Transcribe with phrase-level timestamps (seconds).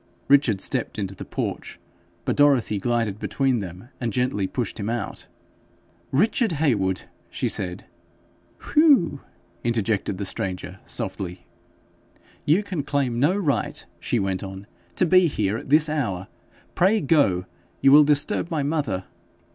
[0.27, 1.79] Richard stepped into the porch,
[2.25, 5.27] but Dorothy glided between them, and gently pushed him out.
[6.11, 7.85] 'Richard Heywood!' she said.
[8.57, 9.21] 'Whew!'
[9.63, 11.45] interjected the stranger, softly.
[12.47, 16.27] 'You can claim no right,' she went on, 'to be here at this hour.
[16.73, 17.45] Pray go;
[17.79, 19.03] you will disturb my mother.'